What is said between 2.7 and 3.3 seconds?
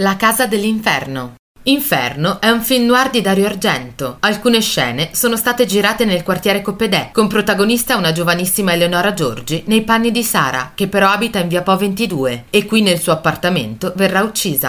noir di